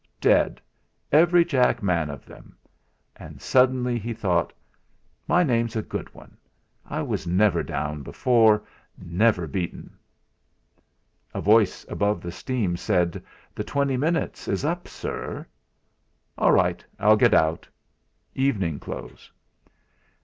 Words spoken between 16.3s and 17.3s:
"All right; I'll